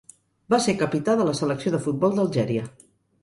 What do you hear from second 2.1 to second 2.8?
d'Algèria.